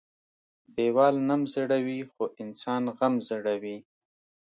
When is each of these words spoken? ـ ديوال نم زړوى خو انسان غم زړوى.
ـ 0.37 0.73
ديوال 0.75 1.15
نم 1.27 1.41
زړوى 1.53 1.99
خو 2.11 2.23
انسان 2.43 2.83
غم 2.97 3.13
زړوى. 3.29 3.77